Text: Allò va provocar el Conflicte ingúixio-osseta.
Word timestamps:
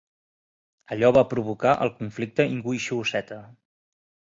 Allò 0.95 1.11
va 1.17 1.23
provocar 1.35 1.75
el 1.87 1.93
Conflicte 2.01 2.49
ingúixio-osseta. 2.55 3.41